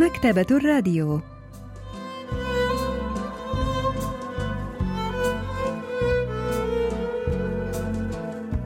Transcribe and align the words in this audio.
مكتبة 0.00 0.46
الراديو 0.50 1.20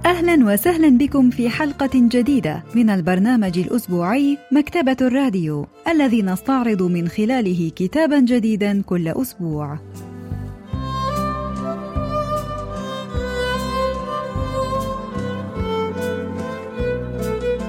أهلا 0.04 0.52
وسهلا 0.52 0.88
بكم 0.88 1.30
في 1.30 1.48
حلقة 1.48 1.90
جديدة 1.94 2.62
من 2.74 2.90
البرنامج 2.90 3.58
الأسبوعي 3.58 4.38
مكتبة 4.52 4.96
الراديو 5.00 5.66
الذي 5.88 6.22
نستعرض 6.22 6.82
من 6.82 7.08
خلاله 7.08 7.72
كتابا 7.76 8.20
جديدا 8.20 8.82
كل 8.82 9.08
أسبوع. 9.08 9.78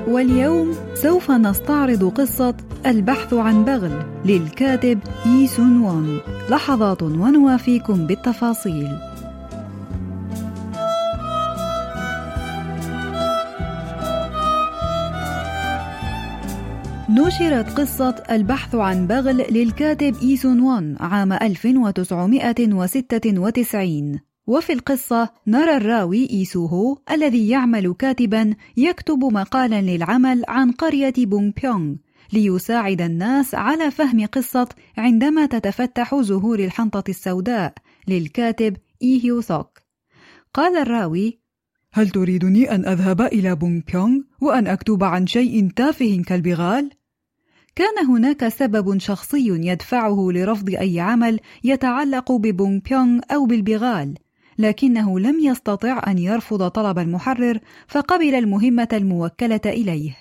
واليوم 0.07 0.84
سوف 0.95 1.31
نستعرض 1.31 2.03
قصة 2.03 2.55
البحث 2.85 3.33
عن 3.33 3.65
بغل 3.65 4.03
للكاتب 4.25 4.99
ييسون 5.25 5.81
وون 5.81 6.19
لحظات 6.49 7.03
ونوافيكم 7.03 8.07
بالتفاصيل. 8.07 8.97
نشرت 17.09 17.79
قصة 17.79 18.23
البحث 18.31 18.75
عن 18.75 19.07
بغل 19.07 19.45
للكاتب 19.51 20.15
إيسون 20.23 20.59
وون 20.59 20.95
عام 20.99 21.33
1996 21.33 24.19
وفي 24.47 24.73
القصة 24.73 25.29
نرى 25.47 25.77
الراوي 25.77 26.29
إيسوهو 26.29 26.97
الذي 27.11 27.49
يعمل 27.49 27.93
كاتبا 27.99 28.55
يكتب 28.77 29.23
مقالا 29.23 29.81
للعمل 29.81 30.43
عن 30.47 30.71
قرية 30.71 31.13
بونغ 31.17 31.51
بيونغ 31.61 31.95
ليساعد 32.33 33.01
الناس 33.01 33.55
على 33.55 33.91
فهم 33.91 34.25
قصة 34.25 34.69
عندما 34.97 35.45
تتفتح 35.45 36.15
زهور 36.21 36.59
الحنطة 36.59 37.03
السوداء 37.09 37.73
للكاتب 38.07 38.77
إيهيو 39.01 39.41
ثوك 39.41 39.79
قال 40.53 40.77
الراوي 40.77 41.39
هل 41.93 42.09
تريدني 42.09 42.75
أن 42.75 42.85
أذهب 42.85 43.21
إلى 43.21 43.55
بونغ 43.55 43.81
بيونغ 43.91 44.21
وأن 44.41 44.67
أكتب 44.67 45.03
عن 45.03 45.27
شيء 45.27 45.69
تافه 45.75 46.23
كالبغال؟ 46.27 46.89
كان 47.75 48.05
هناك 48.07 48.47
سبب 48.47 48.97
شخصي 48.97 49.47
يدفعه 49.47 50.31
لرفض 50.31 50.69
أي 50.69 50.99
عمل 50.99 51.39
يتعلق 51.63 52.31
ببونغ 52.31 52.79
بيونغ 52.79 53.21
أو 53.31 53.45
بالبغال 53.45 54.15
لكنه 54.57 55.19
لم 55.19 55.39
يستطع 55.39 56.01
أن 56.07 56.17
يرفض 56.17 56.67
طلب 56.67 56.99
المحرر 56.99 57.59
فقبل 57.87 58.35
المهمة 58.35 58.87
الموكلة 58.93 59.61
إليه. 59.65 60.15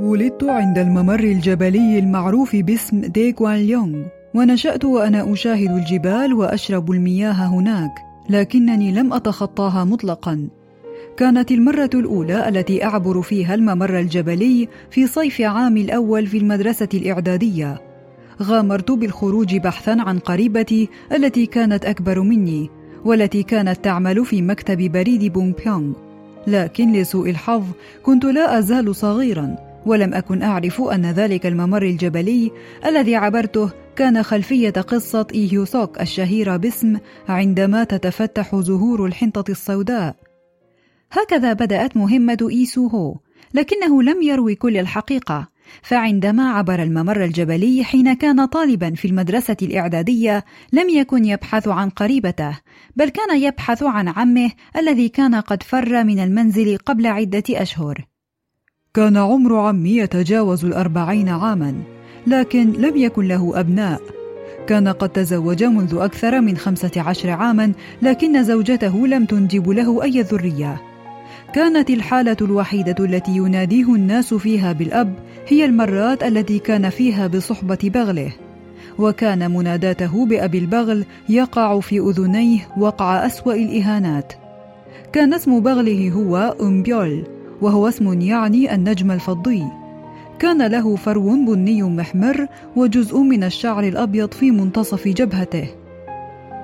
ولدت 0.00 0.44
عند 0.44 0.78
الممر 0.78 1.20
الجبلي 1.20 1.98
المعروف 1.98 2.56
باسم 2.56 3.00
ديغوان 3.00 3.56
ليونغ 3.56 4.19
ونشأت 4.34 4.84
وأنا 4.84 5.32
أشاهد 5.32 5.70
الجبال 5.70 6.34
وأشرب 6.34 6.90
المياه 6.90 7.46
هناك 7.46 7.90
لكنني 8.30 8.92
لم 8.92 9.12
أتخطاها 9.12 9.84
مطلقا. 9.84 10.48
كانت 11.16 11.50
المرة 11.50 11.90
الأولى 11.94 12.48
التي 12.48 12.84
أعبر 12.84 13.22
فيها 13.22 13.54
الممر 13.54 13.98
الجبلي 13.98 14.68
في 14.90 15.06
صيف 15.06 15.40
عام 15.40 15.76
الأول 15.76 16.26
في 16.26 16.38
المدرسة 16.38 16.88
الإعدادية. 16.94 17.80
غامرت 18.42 18.90
بالخروج 18.90 19.56
بحثا 19.56 19.96
عن 20.00 20.18
قريبتي 20.18 20.88
التي 21.12 21.46
كانت 21.46 21.84
أكبر 21.84 22.20
مني 22.20 22.70
والتي 23.04 23.42
كانت 23.42 23.84
تعمل 23.84 24.24
في 24.24 24.42
مكتب 24.42 24.92
بريد 24.92 25.32
بونغ 25.32 25.52
بيونغ 25.64 25.92
لكن 26.46 26.92
لسوء 26.92 27.30
الحظ 27.30 27.64
كنت 28.02 28.24
لا 28.24 28.58
أزال 28.58 28.96
صغيرا 28.96 29.56
ولم 29.86 30.14
أكن 30.14 30.42
أعرف 30.42 30.80
أن 30.80 31.06
ذلك 31.06 31.46
الممر 31.46 31.82
الجبلي 31.82 32.50
الذي 32.86 33.16
عبرته 33.16 33.70
كان 33.96 34.22
خلفية 34.22 34.70
قصة 34.70 35.26
إيهيوسوك 35.34 36.00
الشهيرة 36.00 36.56
باسم 36.56 36.98
عندما 37.28 37.84
تتفتح 37.84 38.56
زهور 38.56 39.06
الحنطة 39.06 39.50
السوداء. 39.50 40.16
هكذا 41.12 41.52
بدأت 41.52 41.96
مهمة 41.96 42.48
إيسو 42.50 42.86
هو 42.86 43.16
لكنه 43.54 44.02
لم 44.02 44.22
يروي 44.22 44.54
كل 44.54 44.76
الحقيقة 44.76 45.48
فعندما 45.82 46.50
عبر 46.50 46.82
الممر 46.82 47.24
الجبلي 47.24 47.84
حين 47.84 48.14
كان 48.14 48.44
طالبا 48.44 48.94
في 48.94 49.08
المدرسة 49.08 49.56
الإعدادية 49.62 50.44
لم 50.72 50.88
يكن 50.88 51.24
يبحث 51.24 51.68
عن 51.68 51.90
قريبته 51.90 52.58
بل 52.96 53.08
كان 53.08 53.42
يبحث 53.42 53.82
عن 53.82 54.08
عمه 54.08 54.50
الذي 54.76 55.08
كان 55.08 55.34
قد 55.34 55.62
فر 55.62 56.04
من 56.04 56.18
المنزل 56.18 56.76
قبل 56.76 57.06
عدة 57.06 57.44
أشهر. 57.50 58.06
كان 58.94 59.16
عمر 59.16 59.56
عمي 59.56 59.96
يتجاوز 59.96 60.64
الأربعين 60.64 61.28
عاما. 61.28 61.99
لكن 62.26 62.72
لم 62.72 62.96
يكن 62.96 63.28
له 63.28 63.60
أبناء. 63.60 64.00
كان 64.66 64.88
قد 64.88 65.08
تزوج 65.08 65.64
منذ 65.64 65.98
أكثر 66.00 66.40
من 66.40 66.56
خمسة 66.56 66.90
عشر 66.96 67.30
عاما 67.30 67.72
لكن 68.02 68.44
زوجته 68.44 69.06
لم 69.06 69.24
تنجب 69.24 69.70
له 69.70 70.02
أي 70.02 70.20
ذرية. 70.22 70.82
كانت 71.54 71.90
الحالة 71.90 72.36
الوحيدة 72.40 73.04
التي 73.04 73.36
يناديه 73.36 73.94
الناس 73.94 74.34
فيها 74.34 74.72
بالأب 74.72 75.14
هي 75.48 75.64
المرات 75.64 76.22
التي 76.22 76.58
كان 76.58 76.90
فيها 76.90 77.26
بصحبة 77.26 77.78
بغله. 77.82 78.32
وكان 78.98 79.50
مناداته 79.50 80.26
بأبي 80.26 80.58
البغل 80.58 81.04
يقع 81.28 81.80
في 81.80 81.98
أذنيه 81.98 82.68
وقع 82.78 83.26
أسوأ 83.26 83.54
الإهانات. 83.54 84.32
كان 85.12 85.34
اسم 85.34 85.60
بغله 85.60 86.10
هو 86.10 86.56
أمبيول 86.60 87.24
وهو 87.60 87.88
اسم 87.88 88.20
يعني 88.20 88.74
النجم 88.74 89.10
الفضي. 89.10 89.64
كان 90.40 90.66
له 90.66 90.96
فرو 90.96 91.44
بني 91.44 91.82
محمر 91.82 92.46
وجزء 92.76 93.18
من 93.18 93.44
الشعر 93.44 93.84
الأبيض 93.84 94.34
في 94.34 94.50
منتصف 94.50 95.08
جبهته. 95.08 95.68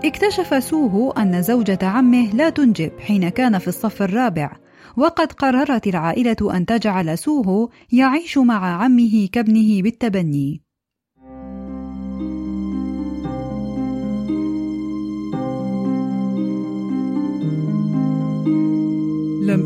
اكتشف 0.04 0.64
سوهو 0.64 1.10
أن 1.10 1.42
زوجة 1.42 1.78
عمه 1.82 2.34
لا 2.34 2.50
تنجب 2.50 2.92
حين 2.98 3.28
كان 3.28 3.58
في 3.58 3.68
الصف 3.68 4.02
الرابع 4.02 4.52
وقد 4.96 5.32
قررت 5.32 5.86
العائلة 5.86 6.56
أن 6.56 6.66
تجعل 6.66 7.18
سوهو 7.18 7.68
يعيش 7.92 8.38
مع 8.38 8.82
عمه 8.82 9.28
كابنه 9.32 9.82
بالتبني. 9.82 10.65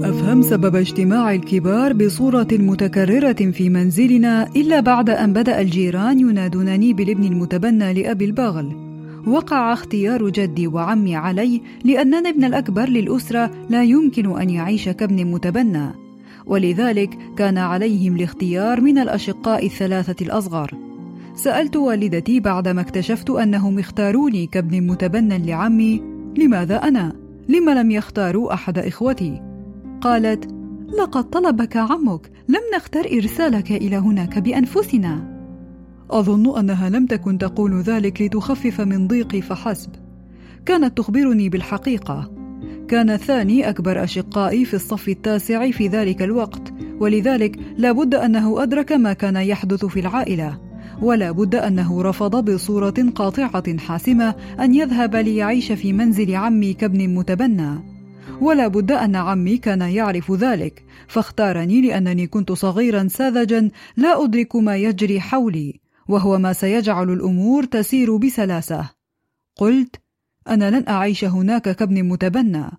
أفهم 0.05 0.43
سبب 0.43 0.77
اجتماع 0.77 1.35
الكبار 1.35 1.93
بصورة 1.93 2.49
متكررة 2.53 3.51
في 3.51 3.69
منزلنا 3.69 4.47
إلا 4.57 4.81
بعد 4.81 5.11
أن 5.11 5.33
بدأ 5.33 5.61
الجيران 5.61 6.21
ينادونني 6.21 6.93
بالابن 6.93 7.25
المتبنى 7.25 7.93
لأبي 7.93 8.25
البغل. 8.25 8.73
وقع 9.27 9.73
اختيار 9.73 10.29
جدي 10.29 10.67
وعمي 10.67 11.17
علي 11.17 11.63
لأننا 11.85 12.29
ابن 12.29 12.45
الأكبر 12.45 12.89
للأسرة 12.89 13.51
لا 13.71 13.85
يمكن 13.85 14.41
أن 14.41 14.51
يعيش 14.51 14.89
كابن 14.89 15.25
متبنى، 15.25 15.91
ولذلك 16.47 17.19
كان 17.37 17.59
عليهم 17.59 18.17
الاختيار 18.17 18.81
من 18.81 18.99
الأشقاء 18.99 19.67
الثلاثة 19.67 20.25
الأصغر. 20.27 20.75
سألت 21.35 21.77
والدتي 21.77 22.41
بعدما 22.41 22.81
اكتشفت 22.81 23.31
أنهم 23.31 23.79
اختاروني 23.79 24.47
كابن 24.47 24.87
متبنى 24.87 25.39
لعمي: 25.39 26.03
لماذا 26.39 26.77
أنا؟ 26.77 27.13
لم 27.49 27.71
لم 27.71 27.91
يختاروا 27.91 28.55
أحد 28.55 28.79
إخوتي؟ 28.79 29.50
قالت 30.01 30.49
لقد 30.99 31.31
طلبك 31.31 31.77
عمك 31.77 32.31
لم 32.49 32.61
نختر 32.77 33.01
إرسالك 33.01 33.73
إلى 33.73 33.97
هناك 33.97 34.39
بأنفسنا. 34.39 35.41
أظن 36.11 36.59
أنها 36.59 36.89
لم 36.89 37.07
تكن 37.07 37.39
تقول 37.39 37.81
ذلك 37.81 38.23
لتخفف 38.23 38.81
من 38.81 39.09
ضيقي 39.09 39.41
فحسب. 39.41 39.91
كانت 40.67 40.99
تخبرني 40.99 41.49
بالحقيقة. 41.49 42.31
كان 42.89 43.17
ثاني 43.17 43.69
أكبر 43.69 44.05
أشقائي 44.05 44.65
في 44.65 44.75
الصف 44.75 45.09
التاسع 45.09 45.71
في 45.71 45.89
ذلك 45.89 46.23
الوقت 46.23 46.73
ولذلك 47.01 47.59
لا 47.77 47.93
بد 47.93 48.15
أنه 48.15 48.63
أدرك 48.63 48.93
ما 48.93 49.13
كان 49.13 49.37
يحدث 49.37 49.85
في 49.85 50.01
العائلة. 50.01 50.59
ولا 51.03 51.31
بد 51.31 51.55
أنه 51.55 52.03
رفض 52.03 52.51
بصورة 52.51 52.95
قاطعة 53.15 53.79
حاسمة 53.79 54.35
أن 54.61 54.75
يذهب 54.75 55.17
ليعيش 55.17 55.73
في 55.73 55.93
منزل 55.93 56.37
عمي 56.37 56.73
كابن 56.73 57.15
متبنى. 57.15 57.90
ولا 58.41 58.69
بد 58.69 58.93
أن 58.93 59.17
عمي 59.17 59.59
كان 59.59 59.81
يعرف 59.81 60.33
ذلك 60.33 60.85
فاختارني 61.09 61.81
لأنني 61.81 62.27
كنت 62.27 62.53
صغيرا 62.53 63.09
ساذجا 63.09 63.71
لا 63.97 64.25
أدرك 64.25 64.57
ما 64.57 64.77
يجري 64.77 65.21
حولي 65.21 65.81
وهو 66.09 66.39
ما 66.39 66.53
سيجعل 66.53 67.11
الأمور 67.11 67.65
تسير 67.65 68.17
بسلاسة. 68.17 68.91
قلت 69.57 69.97
أنا 70.49 70.71
لن 70.71 70.89
أعيش 70.89 71.25
هناك 71.25 71.77
كابن 71.77 72.03
متبنى. 72.03 72.71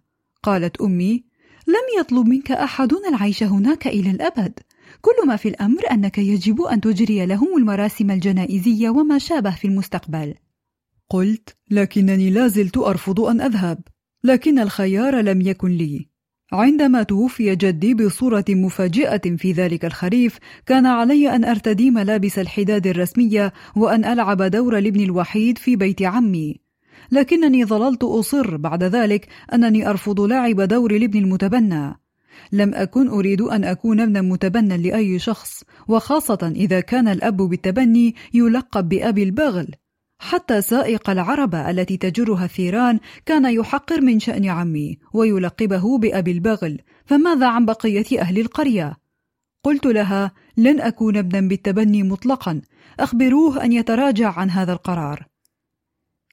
قالت 0.44 0.82
أمي 0.82 1.24
لم 1.68 2.00
يطلب 2.00 2.28
منك 2.28 2.52
أحد 2.52 2.94
العيش 2.94 3.44
هناك 3.44 3.88
إلى 3.88 4.12
الأبد. 4.12 4.60
كل 5.02 5.28
ما 5.28 5.36
في 5.36 5.50
الأمر 5.50 5.82
أنك 5.92 6.18
يجب 6.18 6.62
أن 6.62 6.82
تجري 6.82 7.26
لهم 7.26 7.58
المراسم 7.58 8.12
الجنائزية 8.12 8.90
وما 8.90 9.18
شابه 9.18 9.52
في 9.52 9.68
المستقبل. 9.68 10.34
قلت 11.10 11.56
لكنني 11.72 12.30
لازلت 12.30 12.78
أرفض 12.78 13.22
أن 13.22 13.42
أذهب. 13.42 13.80
لكن 14.24 14.60
الخيار 14.60 15.16
لم 15.22 15.42
يكن 15.42 15.70
لي 15.70 16.12
عندما 16.54 17.04
توفي 17.04 17.56
جدي 17.56 17.94
بصورة 17.94 18.46
مفاجئة 18.50 19.36
في 19.38 19.52
ذلك 19.52 19.86
الخريف، 19.86 20.38
كان 20.66 20.86
علي 20.86 21.36
أن 21.36 21.46
أرتدي 21.46 21.92
ملابس 21.92 22.40
الحداد 22.40 22.88
الرسمية 22.88 23.54
وأن 23.76 24.06
ألعب 24.06 24.42
دور 24.42 24.78
الابن 24.78 25.00
الوحيد 25.00 25.58
في 25.58 25.76
بيت 25.76 26.02
عمي. 26.02 26.60
لكنني 27.12 27.66
ظللت 27.66 28.04
أصر 28.04 28.58
بعد 28.58 28.84
ذلك 28.84 29.28
أنني 29.54 29.90
أرفض 29.90 30.22
لعب 30.22 30.62
دور 30.62 30.96
الابن 30.96 31.20
المتبنى. 31.20 32.00
لم 32.52 32.74
أكن 32.74 33.08
أريد 33.08 33.42
أن 33.42 33.64
أكون 33.64 34.00
ابنا 34.00 34.22
متبنى 34.22 34.78
لأي 34.78 35.20
شخص، 35.20 35.64
وخاصة 35.88 36.54
إذا 36.56 36.80
كان 36.80 37.08
الأب 37.08 37.38
بالتبني 37.38 38.16
يلقب 38.34 38.90
بأبي 38.90 39.24
البغل. 39.24 39.68
حتى 40.22 40.62
سائق 40.62 41.10
العربة 41.10 41.70
التي 41.70 41.98
تجرها 41.98 42.46
الثيران 42.46 43.00
كان 43.26 43.54
يحقر 43.54 44.02
من 44.02 44.20
شأن 44.20 44.50
عمي 44.50 44.98
ويلقبه 45.14 45.98
بأبي 45.98 46.32
البغل 46.32 46.82
فماذا 47.06 47.48
عن 47.48 47.66
بقية 47.66 48.20
أهل 48.20 48.40
القرية؟ 48.40 48.98
قلت 49.64 49.86
لها 49.86 50.32
لن 50.58 50.82
أكون 50.82 51.18
ابنا 51.18 51.48
بالتبني 51.48 52.04
مطلقا 52.04 52.62
أخبروه 53.00 53.64
أن 53.64 53.72
يتراجع 53.74 54.40
عن 54.40 54.50
هذا 54.50 54.74
القرار 54.74 55.28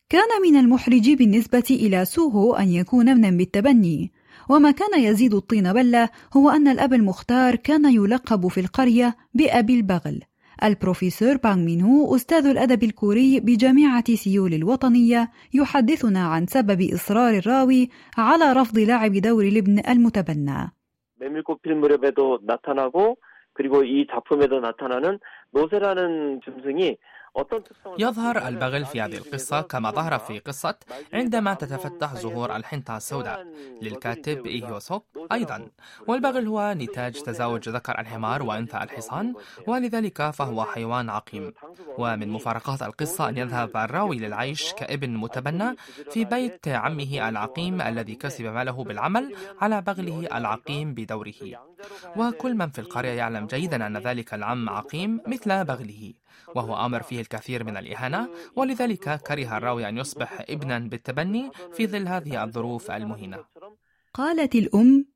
كان 0.08 0.28
من 0.42 0.56
المحرج 0.56 1.10
بالنسبة 1.10 1.64
إلى 1.70 2.04
سوهو 2.04 2.54
أن 2.54 2.68
يكون 2.68 3.08
ابنا 3.08 3.30
بالتبني 3.30 4.12
وما 4.48 4.70
كان 4.70 5.00
يزيد 5.00 5.34
الطين 5.34 5.72
بلة 5.72 6.08
هو 6.36 6.50
أن 6.50 6.68
الأب 6.68 6.94
المختار 6.94 7.56
كان 7.56 7.94
يلقب 7.94 8.48
في 8.48 8.60
القرية 8.60 9.16
بأبي 9.34 9.74
البغل 9.76 10.22
البروفيسور 10.63 11.37
بانغ 11.37 11.65
مينهو 11.65 12.15
أستاذ 12.15 12.45
الأدب 12.45 12.83
الكوري 12.83 13.39
بجامعة 13.39 14.15
سيول 14.15 14.53
الوطنية 14.53 15.31
يحدثنا 15.53 16.27
عن 16.27 16.45
سبب 16.47 16.81
إصرار 16.93 17.33
الراوي 17.37 17.89
على 18.17 18.53
رفض 18.53 18.79
لعب 18.79 19.11
دور 19.11 19.43
الابن 19.43 19.79
المتبنى. 19.89 20.71
메밀꽃 21.19 21.59
무렵에도 21.65 22.39
나타나고 22.43 23.17
그리고 23.53 23.83
이 23.83 24.07
작품에도 24.11 24.59
나타나는 24.59 25.19
노세라는 25.51 26.41
짐승이 26.43 26.97
يظهر 27.98 28.48
البغل 28.48 28.84
في 28.84 29.00
هذه 29.00 29.16
القصة 29.16 29.60
كما 29.60 29.90
ظهر 29.90 30.18
في 30.18 30.38
قصة 30.38 30.74
عندما 31.12 31.54
تتفتح 31.54 32.14
زهور 32.14 32.56
الحنطة 32.56 32.96
السوداء 32.96 33.46
للكاتب 33.82 34.46
إيهيو 34.46 34.78
سوك 34.78 35.04
أيضا. 35.32 35.68
والبغل 36.06 36.46
هو 36.46 36.74
نتاج 36.76 37.22
تزاوج 37.22 37.68
ذكر 37.68 38.00
الحمار 38.00 38.42
وأنثى 38.42 38.76
الحصان 38.76 39.34
ولذلك 39.66 40.30
فهو 40.30 40.64
حيوان 40.64 41.10
عقيم. 41.10 41.52
ومن 41.98 42.28
مفارقات 42.28 42.82
القصة 42.82 43.28
أن 43.28 43.38
يذهب 43.38 43.76
الراوي 43.76 44.18
للعيش 44.18 44.72
كابن 44.72 45.16
متبنى 45.16 45.76
في 46.10 46.24
بيت 46.24 46.68
عمه 46.68 47.28
العقيم 47.28 47.80
الذي 47.80 48.14
كسب 48.14 48.44
ماله 48.44 48.84
بالعمل 48.84 49.34
على 49.60 49.80
بغله 49.80 50.28
العقيم 50.34 50.94
بدوره. 50.94 51.34
وكل 52.16 52.54
من 52.54 52.68
في 52.68 52.78
القرية 52.78 53.12
يعلم 53.12 53.46
جيدا 53.46 53.86
أن 53.86 53.96
ذلك 53.96 54.34
العم 54.34 54.68
عقيم 54.68 55.20
مثل 55.26 55.64
بغله. 55.64 56.12
وهو 56.54 56.86
أمر 56.86 57.02
فيه 57.02 57.20
الكثير 57.20 57.64
من 57.64 57.76
الإهانة 57.76 58.28
ولذلك 58.56 59.20
كره 59.26 59.56
الراوي 59.56 59.88
أن 59.88 59.98
يصبح 59.98 60.44
ابنا 60.48 60.78
بالتبني 60.78 61.50
في 61.72 61.86
ظل 61.86 62.08
هذه 62.08 62.44
الظروف 62.44 62.90
المهينة. 62.90 63.38
قالت 64.14 64.54
الأم 64.54 65.06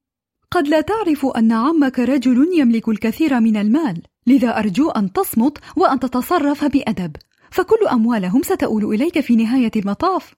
قد 0.51 0.69
لا 0.69 0.81
تعرف 0.81 1.27
أن 1.27 1.53
عمك 1.53 1.99
رجل 1.99 2.49
يملك 2.59 2.89
الكثير 2.89 3.41
من 3.41 3.57
المال 3.57 4.03
لذا 4.27 4.59
أرجو 4.59 4.91
أن 4.91 5.13
تصمت 5.13 5.59
وأن 5.77 6.01
تتصرف 6.01 6.65
بأدب 6.65 7.17
فكل 7.51 7.87
أموالهم 7.93 8.43
ستؤول 8.43 8.85
إليك 8.85 9.21
في 9.21 9.37
نهاية 9.37 9.71
المطاف. 9.77 10.35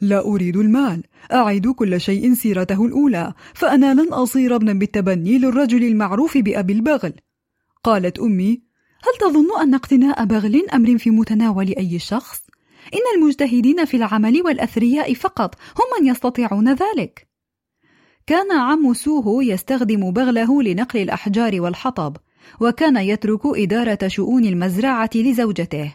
لا 0.00 0.20
أريد 0.20 0.56
المال 0.56 1.02
أعيد 1.32 1.68
كل 1.68 2.00
شيء 2.00 2.34
سيرته 2.34 2.86
الأولى 2.86 3.34
فأنا 3.54 3.94
لن 3.94 4.12
أصير 4.12 4.56
ابنا 4.56 4.72
بالتبني 4.72 5.38
للرجل 5.38 5.84
المعروف 5.84 6.38
بأبي 6.38 6.72
البغل. 6.72 7.12
قالت 7.84 8.18
أمي 8.18 8.62
هل 9.02 9.30
تظن 9.30 9.60
أن 9.62 9.74
اقتناء 9.74 10.24
بغل 10.24 10.66
أمر 10.74 10.98
في 10.98 11.10
متناول 11.10 11.74
أي 11.78 11.98
شخص؟ 11.98 12.40
إن 12.94 13.20
المجتهدين 13.20 13.84
في 13.84 13.96
العمل 13.96 14.42
والأثرياء 14.44 15.14
فقط 15.14 15.54
هم 15.54 16.00
من 16.00 16.10
يستطيعون 16.10 16.68
ذلك. 16.72 17.28
كان 18.26 18.52
عم 18.52 18.94
سوهو 18.94 19.40
يستخدم 19.40 20.10
بغله 20.10 20.62
لنقل 20.62 21.00
الأحجار 21.00 21.60
والحطب، 21.60 22.16
وكان 22.60 22.96
يترك 22.96 23.40
إدارة 23.44 24.08
شؤون 24.08 24.44
المزرعة 24.44 25.10
لزوجته. 25.14 25.94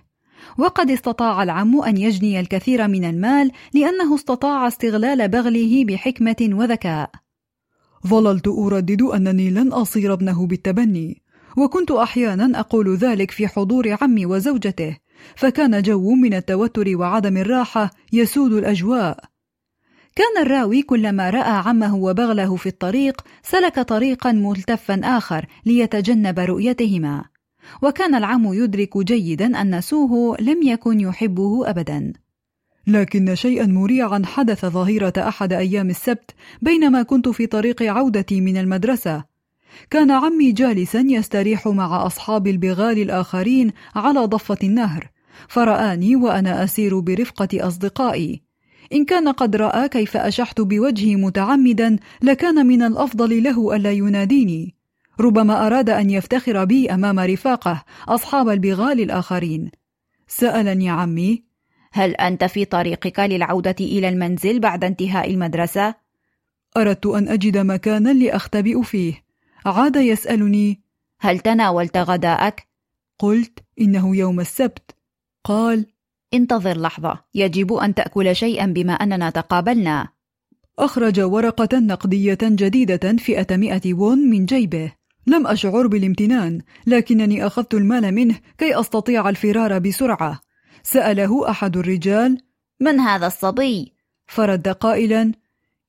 وقد 0.58 0.92
استطاع 0.92 1.44
العم 1.44 1.82
أن 1.82 1.98
يجني 1.98 2.40
الكثير 2.40 2.88
من 2.88 3.06
المال 3.06 3.52
لأنه 3.74 4.16
استطاع 4.16 4.68
استغلال 4.68 5.28
بغله 5.28 5.86
بحكمة 5.86 6.50
وذكاء. 6.52 7.12
ظللت 8.08 8.48
أردد 8.48 9.02
أنني 9.02 9.50
لن 9.50 9.68
أصير 9.68 10.14
ابنه 10.14 10.48
بالتبني، 10.48 11.23
وكنت 11.58 11.92
أحيانا 11.92 12.60
أقول 12.60 12.96
ذلك 12.96 13.32
في 13.32 13.48
حضور 13.48 13.98
عمي 14.02 14.26
وزوجته 14.26 14.98
فكان 15.36 15.82
جو 15.82 16.12
من 16.16 16.34
التوتر 16.34 16.98
وعدم 16.98 17.38
الراحة 17.38 17.92
يسود 18.14 18.54
الأجواء. 18.54 19.20
كان 20.16 20.46
الراوي 20.46 20.82
كلما 20.82 21.30
رأى 21.30 21.62
عمه 21.66 21.96
وبغله 21.96 22.56
في 22.56 22.70
الطريق 22.70 23.22
سلك 23.44 23.80
طريقا 23.80 24.32
ملتفا 24.32 25.02
آخر 25.04 25.46
ليتجنب 25.66 26.40
رؤيتهما. 26.40 27.24
وكان 27.82 28.16
العم 28.16 28.54
يدرك 28.54 28.98
جيدا 28.98 29.62
أن 29.62 29.82
سوه 29.82 30.38
لم 30.40 30.64
يكن 30.64 31.00
يحبه 31.00 31.70
ابدا. 31.70 32.14
لكن 32.88 33.36
شيئا 33.36 33.66
مريعا 33.66 34.22
حدث 34.26 34.66
ظهيرة 34.66 35.14
أحد 35.18 35.54
أيام 35.54 35.90
السبت 35.90 36.32
بينما 36.62 37.04
كنت 37.04 37.30
في 37.30 37.48
طريق 37.48 37.84
عودتي 37.84 38.42
من 38.42 38.58
المدرسة. 38.58 39.33
كان 39.90 40.12
عمي 40.12 40.52
جالسا 40.52 41.06
يستريح 41.08 41.68
مع 41.68 42.06
أصحاب 42.06 42.48
البغال 42.48 43.00
الآخرين 43.02 43.72
على 43.96 44.20
ضفة 44.20 44.58
النهر 44.64 45.10
فرآني 45.48 46.16
وأنا 46.16 46.64
أسير 46.64 47.00
برفقة 47.00 47.68
أصدقائي. 47.68 48.42
إن 48.94 49.06
كان 49.06 49.30
قد 49.30 49.56
رأى 49.56 49.90
كيف 49.90 50.18
أشحت 50.18 50.62
بوجهي 50.62 51.16
متعمدا 51.16 51.98
لكان 52.22 52.68
من 52.68 52.82
الأفضل 52.82 53.44
له 53.44 53.76
ألا 53.76 53.92
يناديني. 53.92 54.76
ربما 55.20 55.68
أراد 55.68 55.90
أن 55.90 56.10
يفتخر 56.10 56.66
بي 56.66 56.94
أمام 56.94 57.20
رفاقه 57.20 57.84
أصحاب 58.08 58.50
البغال 58.50 59.02
الآخرين. 59.02 59.72
سألني 60.28 60.90
عمي 60.90 61.44
هل 61.92 62.16
أنت 62.16 62.44
في 62.44 62.66
طريقك 62.66 63.20
للعودة 63.20 63.76
إلى 63.80 64.10
المنزل 64.10 64.60
بعد 64.60 64.84
انتهاء 64.84 65.32
المدرسة؟ 65.32 65.96
أردت 66.78 67.06
أن 67.06 67.28
أجد 67.28 67.58
مكانا 67.58 68.14
لأختبئ 68.14 68.82
فيه. 68.82 69.23
عاد 69.66 69.96
يسألني 69.96 70.82
هل 71.20 71.40
تناولت 71.40 71.98
غداءك؟ 71.98 72.68
قلت 73.20 73.60
إنه 73.82 74.16
يوم 74.16 74.40
السبت. 74.40 74.96
قال 75.44 75.86
انتظر 76.34 76.78
لحظة 76.78 77.20
يجب 77.36 77.74
أن 77.74 77.96
تأكل 77.96 78.36
شيئا 78.36 78.66
بما 78.66 78.94
أننا 78.94 79.30
تقابلنا. 79.30 80.08
أخرج 80.80 81.20
ورقة 81.20 81.80
نقدية 81.80 82.38
جديدة 82.44 83.14
فئة 83.18 83.58
مئة 83.58 83.94
وون 83.94 84.18
من 84.18 84.46
جيبه. 84.46 84.92
لم 85.28 85.48
أشعر 85.48 85.88
بالامتنان 85.88 86.62
لكنني 86.88 87.48
أخذت 87.48 87.74
المال 87.74 88.12
منه 88.12 88.40
كي 88.58 88.80
أستطيع 88.80 89.30
الفرار 89.30 89.80
بسرعة. 89.80 90.40
سأله 90.84 91.50
أحد 91.50 91.78
الرجال 91.78 92.38
من 92.80 93.00
هذا 93.00 93.28
الصبي؟ 93.28 93.94
فرد 94.28 94.68
قائلا 94.68 95.32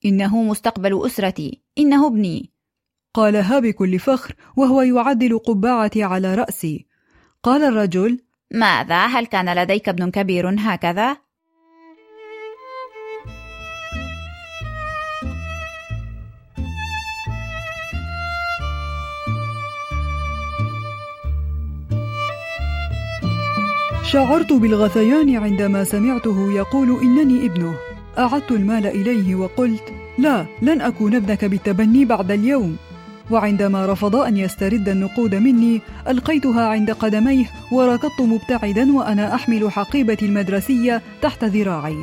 إنه 0.05 0.43
مستقبل 0.43 1.07
أسرتي 1.07 1.61
إنه 1.79 2.07
ابني. 2.07 2.54
قالها 3.15 3.59
بكل 3.59 3.99
فخر 3.99 4.35
وهو 4.57 4.83
يعدل 4.83 5.39
قبعتي 5.39 6.03
على 6.03 6.35
رأسي. 6.35 6.87
قال 7.43 7.65
الرجل 7.65 8.19
ماذا؟ 8.51 9.07
هل 9.07 9.27
كان 9.27 9.55
لديك 9.63 9.89
ابن 9.89 10.11
كبير 10.11 10.55
هكذا؟ 10.59 11.17
شعرت 24.03 24.53
بالغثيان 24.53 25.37
عندما 25.37 25.85
سمعته 25.85 26.53
يقول 26.53 26.89
إنني 27.03 27.47
ابنه. 27.47 27.75
أعدت 28.19 28.51
المال 28.53 28.87
إليه 28.87 29.35
وقلت 29.35 29.93
لا 30.19 30.47
لن 30.63 30.81
أكون 30.81 31.15
ابنك 31.15 31.45
بالتبني 31.45 32.05
بعد 32.05 32.31
اليوم. 32.31 32.77
وعندما 33.31 33.87
رفض 33.87 34.17
أن 34.17 34.37
يسترد 34.37 34.89
النقود 34.89 35.35
مني 35.35 35.81
ألقيتها 36.09 36.67
عند 36.67 36.91
قدميه 36.91 37.47
وركضت 37.73 38.21
مبتعدا 38.21 38.93
وأنا 38.93 39.35
أحمل 39.35 39.73
حقيبتي 39.73 40.27
المدرسية 40.27 41.03
تحت 41.23 41.45
ذراعي. 41.45 41.97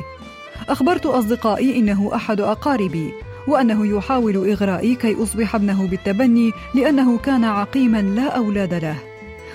أخبرت 0.68 1.06
أصدقائي 1.06 1.78
إنه 1.78 2.10
أحد 2.14 2.40
أقاربي 2.40 3.12
وأنه 3.48 3.96
يحاول 3.96 4.50
إغرائي 4.50 4.94
كي 4.94 5.22
أصبح 5.22 5.54
ابنه 5.54 5.86
بالتبني 5.86 6.50
لأنه 6.74 7.18
كان 7.18 7.44
عقيما 7.44 8.02
لا 8.02 8.36
أولاد 8.36 8.74
له. 8.74 8.96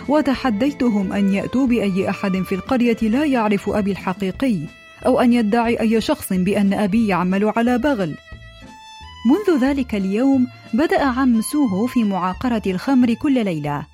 وتحديتهم 0.08 1.14
أن 1.14 1.34
يأتوا 1.34 1.68
بأي 1.68 2.10
أحد 2.10 2.38
في 2.38 2.56
القرية 2.56 2.98
لا 3.02 3.26
يعرف 3.26 3.70
أبي 3.70 3.92
الحقيقي 3.92 4.58
أو 5.06 5.20
أن 5.20 5.34
يدعي 5.34 5.80
أي 5.80 6.02
شخص 6.02 6.34
بأن 6.34 6.74
أبي 6.74 7.08
يعمل 7.08 7.52
على 7.56 7.78
بغل. 7.78 8.16
منذ 9.28 9.62
ذلك 9.62 9.96
اليوم 9.96 10.48
بدأ 10.74 11.04
عم 11.04 11.42
سوهو 11.42 11.88
في 11.88 12.04
معاقرة 12.04 12.62
الخمر 12.68 13.14
كل 13.14 13.46
ليلة. 13.46 13.88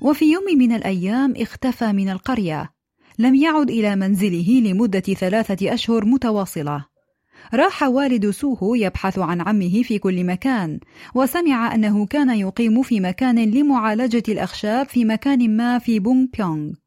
وفي 0.00 0.24
يوم 0.24 0.58
من 0.58 0.72
الأيام 0.72 1.34
اختفى 1.36 1.92
من 1.92 2.08
القرية. 2.08 2.70
لم 3.18 3.34
يعد 3.34 3.70
إلى 3.70 3.96
منزله 3.96 4.62
لمدة 4.64 5.00
ثلاثة 5.00 5.74
أشهر 5.74 6.04
متواصلة. 6.04 6.84
راح 7.54 7.82
والد 7.82 8.30
سوهو 8.30 8.74
يبحث 8.74 9.18
عن 9.18 9.40
عمه 9.40 9.82
في 9.82 9.98
كل 9.98 10.24
مكان 10.24 10.80
وسمع 11.14 11.74
أنه 11.74 12.06
كان 12.06 12.30
يقيم 12.30 12.82
في 12.82 13.00
مكان 13.00 13.38
لمعالجة 13.50 14.22
الأخشاب 14.28 14.88
في 14.88 15.04
مكان 15.04 15.56
ما 15.56 15.78
في 15.78 15.98
بونغ 15.98 16.26
بيونغ. 16.36 16.81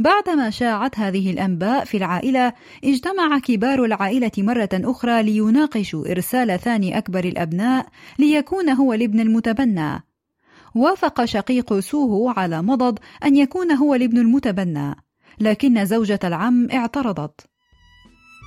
بعدما 0.00 0.50
شاعت 0.50 0.98
هذه 0.98 1.30
الأنباء 1.30 1.84
في 1.84 1.96
العائلة 1.96 2.52
اجتمع 2.84 3.38
كبار 3.38 3.84
العائلة 3.84 4.30
مرة 4.38 4.68
أخرى 4.74 5.22
ليناقشوا 5.22 6.10
إرسال 6.10 6.60
ثاني 6.60 6.98
أكبر 6.98 7.24
الأبناء 7.24 7.86
ليكون 8.18 8.70
هو 8.70 8.92
الابن 8.92 9.20
المتبنى. 9.20 10.04
وافق 10.74 11.24
شقيق 11.24 11.78
سوهو 11.78 12.28
على 12.30 12.62
مضض 12.62 12.98
أن 13.24 13.36
يكون 13.36 13.72
هو 13.72 13.94
الابن 13.94 14.18
المتبنى 14.18 14.94
لكن 15.40 15.84
زوجة 15.84 16.20
العم 16.24 16.68
اعترضت. 16.72 17.40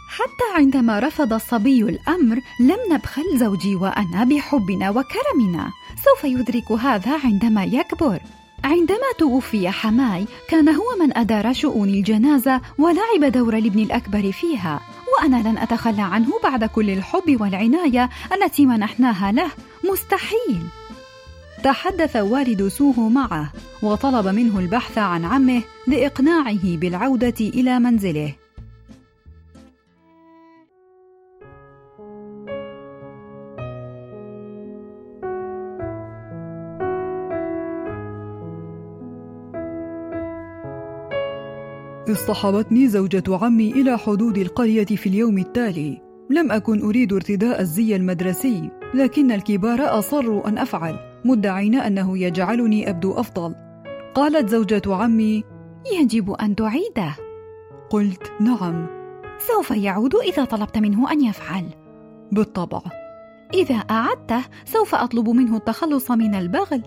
حتى 0.09 0.57
عندما 0.61 0.99
رفض 0.99 1.33
الصبي 1.33 1.81
الأمر 1.81 2.39
لم 2.59 2.77
نبخل 2.91 3.37
زوجي 3.37 3.75
وأنا 3.75 4.23
بحبنا 4.23 4.89
وكرمنا 4.89 5.71
سوف 6.05 6.23
يدرك 6.23 6.71
هذا 6.71 7.19
عندما 7.23 7.63
يكبر. 7.63 8.19
عندما 8.63 9.11
توفي 9.17 9.69
حماي 9.69 10.25
كان 10.49 10.69
هو 10.69 10.83
من 10.99 11.17
أدار 11.17 11.53
شؤون 11.53 11.89
الجنازة 11.89 12.61
ولعب 12.77 13.31
دور 13.31 13.57
الابن 13.57 13.79
الأكبر 13.79 14.31
فيها. 14.31 14.81
وأنا 15.13 15.49
لن 15.49 15.57
أتخلى 15.57 16.01
عنه 16.01 16.39
بعد 16.43 16.63
كل 16.63 16.89
الحب 16.89 17.41
والعناية 17.41 18.09
التي 18.33 18.65
منحناها 18.65 19.31
له. 19.31 19.51
مستحيل. 19.91 20.63
تحدث 21.63 22.15
والد 22.15 22.67
سوه 22.67 23.09
معه 23.09 23.51
وطلب 23.83 24.27
منه 24.27 24.59
البحث 24.59 24.97
عن 24.97 25.25
عمه 25.25 25.61
لإقناعه 25.87 26.77
بالعودة 26.77 27.39
إلى 27.39 27.79
منزله. 27.79 28.42
اصطحبتني 42.13 42.87
زوجة 42.87 43.23
عمي 43.29 43.71
إلى 43.71 43.97
حدود 43.97 44.37
القرية 44.37 44.85
في 44.85 45.09
اليوم 45.09 45.37
التالي. 45.37 46.01
لم 46.29 46.51
أكن 46.51 46.81
أريد 46.81 47.13
ارتداء 47.13 47.61
الزي 47.61 47.95
المدرسي 47.95 48.69
لكن 48.93 49.31
الكبار 49.31 49.99
أصروا 49.99 50.47
أن 50.47 50.57
أفعل 50.57 50.99
مدعين 51.25 51.75
أنه 51.75 52.17
يجعلني 52.17 52.89
أبدو 52.89 53.13
أفضل. 53.13 53.55
قالت 54.15 54.49
زوجة 54.49 54.81
عمي 54.87 55.43
يجب 55.99 56.31
أن 56.31 56.55
تعيده 56.55 57.15
قلت 57.89 58.31
نعم. 58.41 58.87
سوف 59.39 59.71
يعود 59.71 60.15
إذا 60.15 60.45
طلبت 60.45 60.77
منه 60.77 61.11
أن 61.11 61.25
يفعل. 61.25 61.65
بالطبع. 62.31 62.81
إذا 63.53 63.75
أعدته 63.75 64.41
سوف 64.65 64.95
أطلب 64.95 65.29
منه 65.29 65.57
التخلص 65.57 66.11
من 66.11 66.35
البغل. 66.35 66.83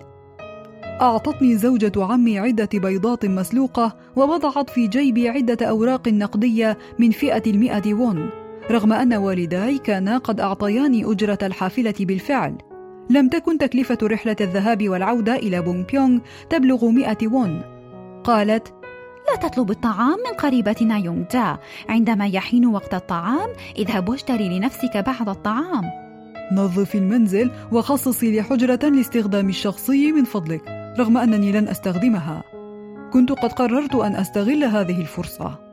أعطتني 1.01 1.57
زوجة 1.57 1.93
عمي 1.97 2.39
عدة 2.39 2.69
بيضات 2.75 3.27
مسلوقة 3.27 3.97
ووضعت 4.17 4.71
في 4.71 4.87
جيبي 4.87 5.29
عدة 5.29 5.67
أوراق 5.67 6.09
نقدية 6.09 6.79
من 6.99 7.11
فئة 7.11 7.43
المئة 7.47 7.95
وون 7.95 8.31
رغم 8.71 8.93
أن 8.93 9.15
والداي 9.15 9.79
كانا 9.79 10.19
قد 10.19 10.41
أعطياني 10.41 11.05
أجرة 11.05 11.39
الحافلة 11.43 11.95
بالفعل. 12.01 12.59
لم 13.11 13.29
تكن 13.29 13.59
تكلفة 13.59 13.99
رحلة 14.03 14.37
الذهاب 14.41 14.89
والعودة 14.89 15.37
إلى 15.37 15.63
بونغ 15.63 15.83
بيونغ 15.83 16.21
تبلغ 16.51 16.89
مئة 16.89 17.29
وون 17.29 17.63
قالت 18.25 18.75
لا 19.29 19.49
تطلب 19.49 19.71
الطعام 19.71 20.17
من 20.31 20.37
قريبتنا 20.39 20.99
يونغ 20.99 21.25
جا 21.33 21.59
عندما 21.89 22.27
يحين 22.27 22.67
وقت 22.67 22.95
الطعام 22.95 23.49
اذهب 23.79 24.09
واشتري 24.09 24.59
لنفسك 24.59 24.97
بعض 24.97 25.29
الطعام. 25.29 25.85
نظفي 26.53 26.99
المنزل 26.99 27.51
وخصصي 27.73 28.31
لي 28.31 28.43
حجرة 28.43 28.89
لاستخدامي 28.89 29.51
الشخصي 29.51 30.13
من 30.13 30.25
فضلك. 30.25 30.76
رغم 31.00 31.18
أنني 31.18 31.52
لن 31.52 31.68
أستخدمها 31.68 32.44
كنت 33.14 33.32
قد 33.32 33.52
قررت 33.54 33.96
أن 33.96 34.16
أستغل 34.16 34.64
هذه 34.64 35.02
الفرصة 35.02 35.72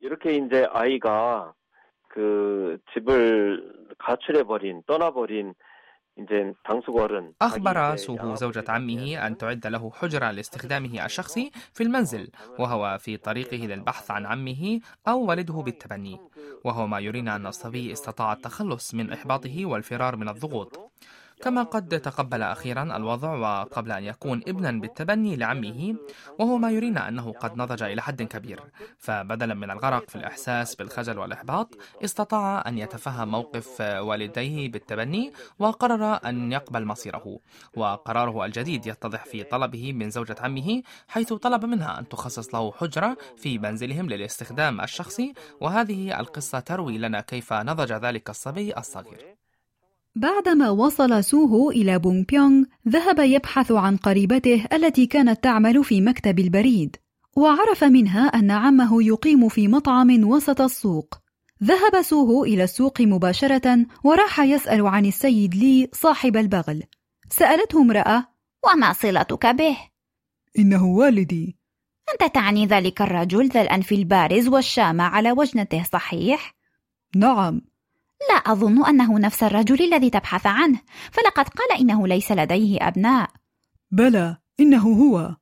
이렇게 0.00 0.36
이제 0.36 0.66
아이가 0.72 1.52
그 2.08 2.78
집을 2.94 3.96
가출해 3.98 4.44
버린 4.44 4.82
떠나 4.86 5.10
버린 5.10 5.54
أخبر 7.40 7.96
سوهو 7.96 8.34
زوجة 8.34 8.64
عمه 8.68 9.26
أن 9.26 9.36
تعد 9.36 9.66
له 9.66 9.90
حجرة 9.90 10.30
لاستخدامه 10.30 11.04
الشخصي 11.04 11.50
في 11.72 11.82
المنزل 11.82 12.30
وهو 12.58 12.98
في 13.00 13.16
طريقه 13.16 13.56
للبحث 13.56 14.10
عن 14.10 14.26
عمه 14.26 14.80
أو 15.08 15.24
والده 15.24 15.54
بالتبني 15.54 16.20
وهو 16.64 16.86
ما 16.86 17.00
يرينا 17.00 17.36
أن 17.36 17.46
الصبي 17.46 17.92
استطاع 17.92 18.32
التخلص 18.32 18.94
من 18.94 19.12
إحباطه 19.12 19.66
والفرار 19.66 20.16
من 20.16 20.28
الضغوط 20.28 20.90
كما 21.43 21.63
قد 21.63 22.01
تقبل 22.01 22.41
أخيرا 22.41 22.97
الوضع 22.97 23.33
وقبل 23.33 23.91
أن 23.91 24.03
يكون 24.03 24.41
ابنا 24.47 24.71
بالتبني 24.71 25.35
لعمه 25.35 25.95
وهو 26.39 26.57
ما 26.57 26.71
يرينا 26.71 27.07
أنه 27.07 27.31
قد 27.31 27.57
نضج 27.57 27.83
إلى 27.83 28.01
حد 28.01 28.21
كبير. 28.23 28.63
فبدلا 28.99 29.53
من 29.53 29.71
الغرق 29.71 30.09
في 30.09 30.15
الإحساس 30.15 30.75
بالخجل 30.75 31.19
والإحباط 31.19 31.77
استطاع 32.03 32.63
أن 32.67 32.77
يتفهم 32.77 33.31
موقف 33.31 33.81
والديه 33.81 34.71
بالتبني 34.71 35.33
وقرر 35.59 36.19
أن 36.25 36.51
يقبل 36.51 36.85
مصيره. 36.85 37.39
وقراره 37.75 38.45
الجديد 38.45 38.85
يتضح 38.87 39.25
في 39.25 39.43
طلبه 39.43 39.93
من 39.93 40.09
زوجة 40.09 40.35
عمه 40.39 40.81
حيث 41.07 41.33
طلب 41.33 41.65
منها 41.65 41.99
أن 41.99 42.09
تخصص 42.09 42.55
له 42.55 42.71
حجرة 42.71 43.17
في 43.37 43.57
منزلهم 43.57 44.09
للاستخدام 44.09 44.81
الشخصي. 44.81 45.33
وهذه 45.61 46.19
القصة 46.19 46.59
تروي 46.59 46.97
لنا 46.97 47.21
كيف 47.21 47.53
نضج 47.53 47.93
ذلك 47.93 48.29
الصبي 48.29 48.77
الصغير. 48.77 49.40
بعدما 50.15 50.69
وصل 50.69 51.23
سوهو 51.23 51.71
إلى 51.71 51.99
بونغ 51.99 52.23
بيونغ 52.23 52.65
ذهب 52.87 53.19
يبحث 53.19 53.71
عن 53.71 53.97
قريبته 53.97 54.65
التي 54.73 55.05
كانت 55.05 55.43
تعمل 55.43 55.83
في 55.83 56.01
مكتب 56.01 56.39
البريد 56.39 56.95
وعرف 57.37 57.83
منها 57.83 58.27
أن 58.27 58.51
عمه 58.51 59.03
يقيم 59.03 59.49
في 59.49 59.67
مطعم 59.67 60.29
وسط 60.29 60.61
السوق 60.61 61.21
ذهب 61.63 62.01
سوهو 62.01 62.43
إلى 62.43 62.63
السوق 62.63 63.01
مباشرة 63.01 63.85
وراح 64.03 64.39
يسأل 64.39 64.87
عن 64.87 65.05
السيد 65.05 65.55
لي 65.55 65.89
صاحب 65.93 66.37
البغل 66.37 66.83
سألته 67.29 67.81
امرأة 67.81 68.27
وما 68.65 68.93
صلتك 68.93 69.45
به؟ 69.45 69.77
إنه 70.59 70.85
والدي 70.85 71.57
أنت 72.13 72.35
تعني 72.35 72.65
ذلك 72.65 73.01
الرجل 73.01 73.47
ذا 73.47 73.61
الأنف 73.61 73.91
البارز 73.91 74.47
والشامة 74.47 75.03
على 75.03 75.31
وجنته 75.31 75.83
صحيح؟ 75.83 76.55
نعم 77.15 77.61
لا 78.29 78.35
أظن 78.35 78.85
أنه 78.85 79.19
نفس 79.19 79.43
الرجل 79.43 79.93
الذي 79.93 80.09
تبحث 80.09 80.47
عنه 80.47 80.79
فلقد 81.11 81.49
قال 81.49 81.79
إنه 81.79 82.07
ليس 82.07 82.31
لديه 82.31 82.77
أبناء. 82.87 83.29
بلى 83.91 84.37
إنه 84.59 84.87
هو. 84.87 85.35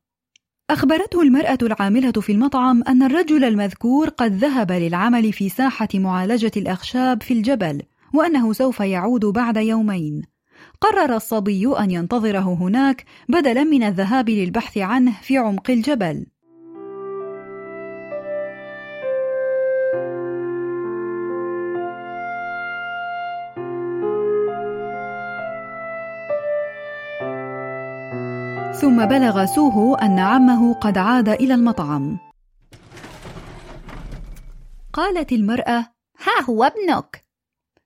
أخبرته 0.69 1.21
المرأة 1.21 1.57
العاملة 1.61 2.11
في 2.11 2.31
المطعم 2.31 2.83
أن 2.83 3.03
الرجل 3.03 3.43
المذكور 3.43 4.09
قد 4.09 4.33
ذهب 4.33 4.71
للعمل 4.71 5.33
في 5.33 5.49
ساحة 5.49 5.87
معالجة 5.93 6.51
الأخشاب 6.57 7.23
في 7.23 7.33
الجبل 7.33 7.81
وأنه 8.13 8.53
سوف 8.53 8.79
يعود 8.79 9.25
بعد 9.25 9.57
يومين. 9.57 10.23
قرر 10.81 11.15
الصبي 11.15 11.67
أن 11.79 11.91
ينتظره 11.91 12.53
هناك 12.53 13.05
بدلا 13.29 13.63
من 13.63 13.83
الذهاب 13.83 14.29
للبحث 14.29 14.77
عنه 14.77 15.13
في 15.21 15.37
عمق 15.37 15.69
الجبل. 15.69 16.25
ثم 28.89 29.05
بلغ 29.05 29.45
سوهو 29.45 29.95
أن 29.95 30.19
عمه 30.19 30.73
قد 30.73 30.97
عاد 30.97 31.29
إلى 31.29 31.53
المطعم. 31.53 32.17
قالت 34.93 35.31
المرأة 35.31 35.87
ها 36.19 36.43
هو 36.49 36.63
ابنك. 36.63 37.25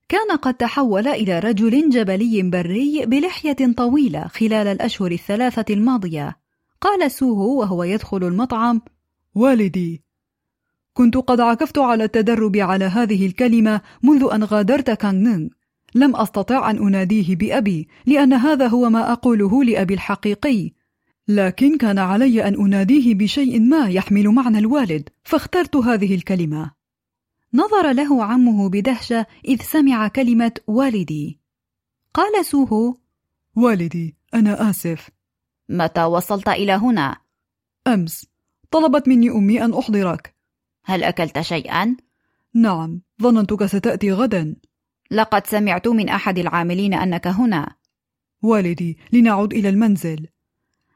كان 0.09 0.37
قد 0.37 0.53
تحول 0.53 1.07
إلى 1.07 1.39
رجل 1.39 1.89
جبلي 1.89 2.41
بري 2.43 3.05
بلحية 3.05 3.73
طويلة 3.77 4.27
خلال 4.27 4.67
الأشهر 4.67 5.11
الثلاثة 5.11 5.73
الماضية. 5.73 6.37
قال 6.81 7.11
سوهو 7.11 7.59
وهو 7.59 7.83
يدخل 7.83 8.23
المطعم 8.23 8.81
والدي 9.35 10.03
كنت 10.93 11.17
قد 11.17 11.39
عكفت 11.39 11.77
على 11.77 12.03
التدرب 12.03 12.57
على 12.57 12.85
هذه 12.85 13.25
الكلمة 13.25 13.81
منذ 14.03 14.29
أن 14.33 14.43
غادرت 14.43 14.91
كانغ 14.91 15.47
لم 15.95 16.15
أستطع 16.15 16.69
أن 16.69 16.77
أناديه 16.77 17.35
بأبي 17.35 17.87
لأن 18.05 18.33
هذا 18.33 18.67
هو 18.67 18.89
ما 18.89 19.11
أقوله 19.11 19.63
لأبي 19.63 19.93
الحقيقي. 19.93 20.82
لكن 21.27 21.77
كان 21.77 21.99
علي 21.99 22.47
أن 22.47 22.65
أناديه 22.65 23.15
بشيء 23.15 23.59
ما 23.59 23.89
يحمل 23.89 24.27
معنى 24.27 24.57
الوالد 24.57 25.09
فاخترت 25.23 25.75
هذه 25.75 26.15
الكلمة. 26.15 26.71
نظر 27.53 27.91
له 27.91 28.23
عمه 28.23 28.69
بدهشة 28.69 29.25
إذ 29.45 29.61
سمع 29.61 30.07
كلمة 30.07 30.51
والدي. 30.67 31.39
قال 32.13 32.45
سوهو 32.45 32.97
والدي 33.55 34.15
أنا 34.33 34.69
آسف. 34.69 35.09
متى 35.69 36.03
وصلت 36.03 36.47
إلى 36.47 36.71
هنا؟ 36.71 37.17
أمس. 37.87 38.27
طلبت 38.71 39.07
مني 39.07 39.29
أمي 39.29 39.65
أن 39.65 39.73
أحضرك. 39.73 40.35
هل 40.85 41.03
أكلت 41.03 41.41
شيئا؟ 41.41 41.97
نعم 42.53 43.01
ظننتك 43.21 43.65
ستأتي 43.65 44.11
غدا. 44.11 44.55
لقد 45.11 45.47
سمعت 45.47 45.87
من 45.87 46.09
أحد 46.09 46.37
العاملين 46.37 46.93
أنك 46.93 47.27
هنا. 47.27 47.75
والدي 48.41 48.97
لنعد 49.13 49.53
إلى 49.53 49.69
المنزل. 49.69 50.27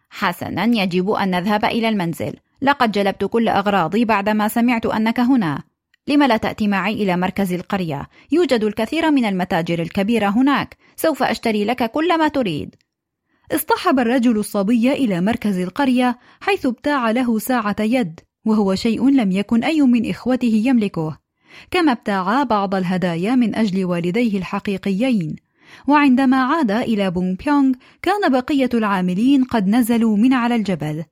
حسنا 0.09 0.65
يجب 0.65 1.09
أن 1.09 1.31
نذهب 1.31 1.65
إلى 1.65 1.89
المنزل. 1.89 2.33
لقد 2.61 2.91
جلبت 2.91 3.25
كل 3.25 3.49
أغراضي 3.49 4.05
بعدما 4.05 4.47
سمعت 4.47 4.85
أنك 4.85 5.19
هنا. 5.19 5.63
لم 6.07 6.23
لا 6.23 6.37
تأتي 6.37 6.67
معي 6.67 6.93
إلى 6.93 7.17
مركز 7.17 7.53
القرية؟ 7.53 8.07
يوجد 8.31 8.63
الكثير 8.63 9.11
من 9.11 9.25
المتاجر 9.25 9.81
الكبيرة 9.81 10.29
هناك. 10.29 10.77
سوف 10.95 11.23
أشتري 11.23 11.65
لك 11.65 11.91
كل 11.91 12.17
ما 12.19 12.27
تريد. 12.27 12.75
اصطحب 13.51 13.99
الرجل 13.99 14.37
الصبي 14.37 14.91
إلى 14.91 15.21
مركز 15.21 15.59
القرية 15.59 16.19
حيث 16.41 16.65
ابتاع 16.65 17.11
له 17.11 17.39
ساعة 17.39 17.75
يد 17.79 18.19
وهو 18.45 18.75
شيء 18.75 19.09
لم 19.09 19.31
يكن 19.31 19.63
أي 19.63 19.81
من 19.81 20.09
إخوته 20.09 20.61
يملكه. 20.65 21.17
كما 21.71 21.91
ابتاعا 21.91 22.43
بعض 22.43 22.75
الهدايا 22.75 23.35
من 23.35 23.55
أجل 23.55 23.85
والديه 23.85 24.37
الحقيقيين. 24.37 25.35
وعندما 25.87 26.37
عاد 26.43 26.71
إلى 26.71 27.11
بونغ 27.11 27.35
بيونغ 27.35 27.75
كان 28.01 28.31
بقية 28.31 28.69
العاملين 28.73 29.43
قد 29.43 29.67
نزلوا 29.67 30.17
من 30.17 30.33
على 30.33 30.55
الجبل. 30.55 31.03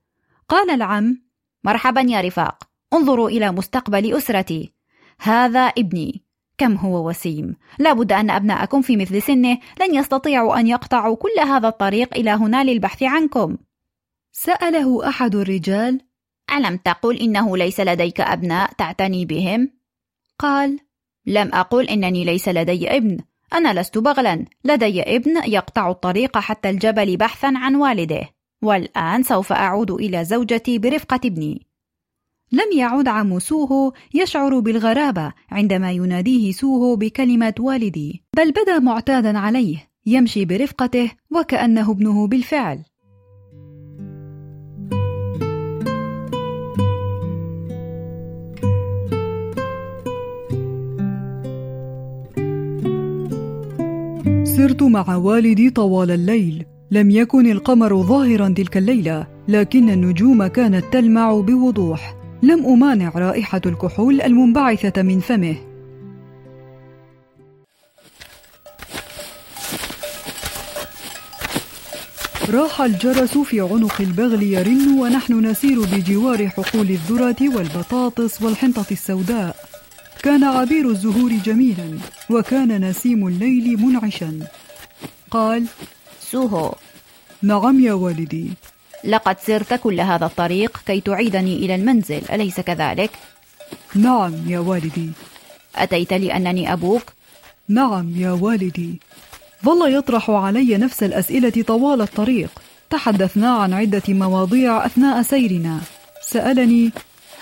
قال 0.50 0.70
العم 0.70 1.22
مرحبا 1.64 2.02
يا 2.02 2.22
رفاق. 2.22 2.64
انظروا 2.94 3.30
إلى 3.30 3.52
مستقبل 3.52 4.18
أسرتي. 4.18 4.74
هذا 5.20 5.60
ابني. 5.60 6.26
كم 6.58 6.76
هو 6.76 7.10
وسيم؟ 7.10 7.56
لابد 7.80 8.12
أن 8.12 8.30
أبناءكم 8.30 8.82
في 8.82 8.98
مثل 8.98 9.22
سنه. 9.22 9.58
لن 9.82 9.96
يستطيعوا 9.96 10.60
أن 10.60 10.68
يقطعوا 10.68 11.16
كل 11.16 11.40
هذا 11.48 11.68
الطريق 11.68 12.18
إلى 12.18 12.32
هنا 12.32 12.64
للبحث 12.64 13.04
عنكم. 13.04 13.58
سأله 14.32 15.10
أحد 15.10 15.36
الرجال 15.36 16.02
ألم 16.58 16.78
تقل 16.78 17.18
إنه 17.18 17.58
ليس 17.58 17.80
لديك 17.80 18.22
أبناء 18.22 18.72
تعتني 18.72 19.26
بهم؟ 19.26 19.72
قال 20.40 20.80
لم 21.26 21.54
أقل 21.54 21.90
إنني 21.90 22.26
ليس 22.26 22.50
لدي 22.50 22.98
ابن. 22.98 23.18
أنا 23.54 23.82
لست 23.82 23.98
بغلا. 23.98 24.46
لدي 24.64 25.02
ابن 25.02 25.44
يقطع 25.48 25.92
الطريق 25.92 26.38
حتى 26.38 26.70
الجبل 26.70 27.18
بحثا 27.18 27.54
عن 27.56 27.76
والده. 27.76 28.30
والآن 28.62 29.24
سوف 29.24 29.54
أعود 29.54 29.92
إلى 29.92 30.26
زوجتي 30.26 30.78
برفقة 30.78 31.20
ابني. 31.26 31.66
لم 32.52 32.78
يعد 32.78 33.08
عم 33.08 33.40
سوهو 33.40 33.94
يشعر 34.14 34.60
بالغرابة 34.60 35.34
عندما 35.52 35.92
يناديه 35.92 36.52
سوهو 36.52 36.96
بكلمة 36.96 37.54
والدي. 37.60 38.24
بل 38.36 38.52
بدا 38.52 38.80
معتادا 38.80 39.38
عليه 39.38 39.88
يمشي 40.06 40.46
برفقته 40.46 41.12
وكأنه 41.32 41.92
ابنه 41.92 42.28
بالفعل. 42.28 42.84
سرت 54.66 54.84
مع 54.84 55.16
والدي 55.16 55.70
طوال 55.70 56.12
الليل. 56.12 56.66
لم 56.92 57.12
يكن 57.12 57.52
القمر 57.52 58.02
ظاهرا 58.02 58.54
تلك 58.58 58.78
الليلة 58.78 59.28
لكن 59.48 59.90
النجوم 59.90 60.48
كانت 60.48 60.86
تلمع 60.92 61.34
بوضوح. 61.34 62.16
لم 62.44 62.66
أمانع 62.66 63.12
رائحة 63.16 63.62
الكحول 63.66 64.22
المنبعثة 64.22 65.02
من 65.02 65.20
فمه. 65.20 65.56
راح 72.50 72.82
الجرس 72.82 73.38
في 73.38 73.60
عنق 73.62 74.02
البغل 74.02 74.44
يرن 74.44 75.00
ونحن 75.00 75.46
نسير 75.46 75.82
بجوار 75.82 76.48
حقول 76.48 76.90
الذرة 76.90 77.56
والبطاطس 77.56 78.42
والحنطة 78.42 78.86
السوداء. 78.92 79.56
كان 80.26 80.44
عبير 80.44 80.90
الزهور 80.90 81.32
جميلا 81.32 81.98
وكان 82.30 82.90
نسيم 82.90 83.28
الليل 83.28 83.78
منعشا. 83.80 84.40
قال 85.32 85.66
سوهو 86.32 86.74
نعم 87.42 87.80
يا 87.80 87.94
والدي. 87.94 88.50
لقد 89.04 89.40
سرت 89.40 89.74
كل 89.74 90.02
هذا 90.02 90.26
الطريق 90.26 90.82
كي 90.88 91.02
تعيدني 91.02 91.56
إلى 91.56 91.76
المنزل 91.76 92.22
أليس 92.32 92.60
كذلك؟ 92.60 93.10
نعم 93.96 94.34
يا 94.48 94.60
والدي. 94.60 95.10
أتيت 95.76 96.14
لأنني 96.14 96.74
أبوك؟ 96.74 97.04
نعم 97.70 98.16
يا 98.16 98.32
والدي. 98.32 99.00
ظل 99.66 99.94
يطرح 99.94 100.30
علي 100.30 100.78
نفس 100.78 101.04
الأسئلة 101.04 101.64
طوال 101.68 102.02
الطريق. 102.02 102.50
تحدثنا 102.90 103.50
عن 103.50 103.74
عدة 103.74 104.04
مواضيع 104.08 104.86
أثناء 104.86 105.22
سيرنا. 105.22 105.82
سألني 106.22 106.92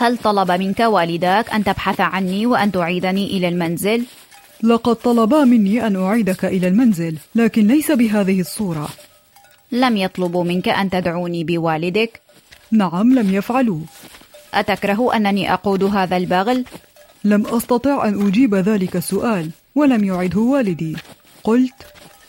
هل 0.04 0.18
طلب 0.18 0.52
منك 0.52 0.80
والداك 0.80 1.54
أن 1.54 1.64
تبحث 1.64 2.02
عني 2.02 2.46
وأن 2.46 2.72
تعيدني 2.72 3.26
إلى 3.38 3.48
المنزل؟ 3.48 4.04
لقد 4.64 4.96
طلبا 4.96 5.44
مني 5.44 5.88
أن 5.88 5.96
أعيدك 5.96 6.46
إلى 6.46 6.68
المنزل 6.68 7.18
لكن 7.36 7.68
ليس 7.68 7.92
بهذه 7.92 8.40
الصورة 8.40 8.90
لم 9.72 9.98
يطلبوا 9.98 10.44
منك 10.44 10.70
أن 10.70 10.90
تدعوني 10.90 11.44
بوالدك؟ 11.44 12.22
نعم 12.72 13.20
لم 13.20 13.34
يفعلوا 13.34 13.80
أتكره 14.54 15.16
أنني 15.16 15.54
أقود 15.54 15.84
هذا 15.84 16.18
البغل؟ 16.18 16.66
لم 17.24 17.48
أستطع 17.48 18.08
أن 18.08 18.28
أجيب 18.28 18.56
ذلك 18.56 18.96
السؤال 18.96 19.50
ولم 19.76 20.04
يعده 20.04 20.40
والدي 20.40 20.98
قلت 21.44 21.74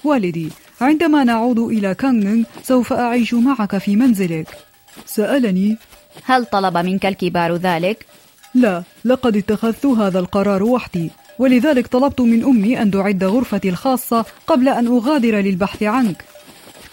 والدي 0.05 0.49
عندما 0.81 1.25
نعود 1.25 1.59
إلى 1.59 1.95
كانغ 1.95 2.43
سوف 2.63 2.93
أعيش 2.93 3.35
معك 3.35 3.79
في 3.79 3.97
منزلك 3.97 4.49
سألني 5.07 5.77
هل 6.25 6.47
طلب 6.47 6.77
منك 6.79 7.07
الكبار 7.07 7.55
ذلك؟ 7.57 8.07
لا 8.55 8.83
لقد 9.05 9.37
اتخذت 9.37 9.87
هذا 9.87 10.19
القرار 10.19 10.63
وحدي 10.63 11.11
ولذلك 11.39 11.87
طلبت 11.87 12.21
من 12.21 12.45
أمي 12.45 12.83
أن 12.83 12.91
تعد 12.91 13.25
غرفتي 13.25 13.69
الخاصة 13.69 14.25
قبل 14.47 14.69
أن 14.69 14.87
أغادر 14.87 15.37
للبحث 15.37 15.83
عنك. 15.83 16.25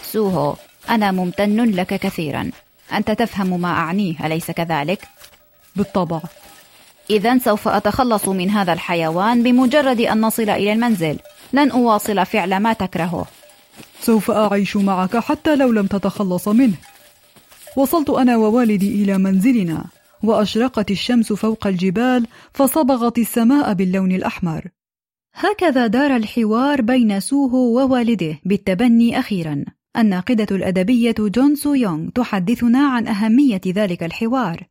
سوهو 0.04 0.56
أنا 0.90 1.12
ممتن 1.12 1.66
لك 1.66 1.88
كثيرا. 1.88 2.52
أنت 2.94 3.12
تفهم 3.12 3.62
ما 3.62 3.70
أعنيه 3.70 4.26
أليس 4.26 4.52
كذلك؟ 4.52 5.08
بالطبع. 5.76 6.22
إذا 7.10 7.38
سوف 7.38 7.68
أتخلص 7.68 8.28
من 8.28 8.50
هذا 8.50 8.74
الحيوان 8.74 9.44
بمجرد 9.44 10.02
أن 10.02 10.22
نصل 10.22 10.50
إلى 10.50 10.74
المنزل. 10.74 11.18
لن 11.54 11.72
أواصل 11.72 12.26
فعل 12.26 12.60
ما 12.60 12.74
تكرهه. 12.74 13.26
سوف 14.02 14.32
أعيش 14.32 14.76
معك 14.76 15.18
حتى 15.18 15.56
لو 15.56 15.72
لم 15.72 15.88
تتخلص 15.88 16.48
منه. 16.48 16.74
وصلت 17.77 18.11
أنا 18.11 18.37
ووالدي 18.37 19.03
إلى 19.03 19.19
منزلنا 19.19 19.85
وأشرقت 20.25 20.91
الشمس 20.91 21.33
فوق 21.33 21.67
الجبال 21.67 22.27
فصبغت 22.55 23.19
السماء 23.19 23.75
باللون 23.75 24.13
الأحمر 24.13 24.63
هكذا 25.35 25.87
دار 25.87 26.17
الحوار 26.17 26.83
بين 26.83 27.21
سوهو 27.21 27.79
ووالده 27.79 28.39
بالتبني 28.45 29.19
أخيرا 29.19 29.65
الناقدة 29.99 30.47
الأدبية 30.57 31.15
جون 31.19 31.55
سو 31.55 31.75
يونغ 31.75 32.11
تحدثنا 32.11 32.79
عن 32.79 33.07
أهمية 33.07 33.61
ذلك 33.67 34.03
الحوار 34.03 34.67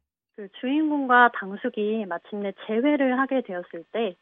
주인공과 0.59 1.31
당숙이 1.39 2.05
마침내 2.09 2.51
재회를 2.67 3.17
하게 3.19 3.41
되었을 3.47 3.85
때 3.93 4.17